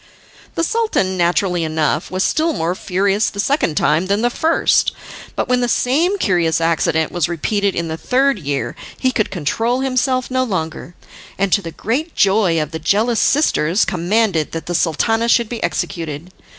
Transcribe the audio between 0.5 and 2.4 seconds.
The Sultan, naturally enough, was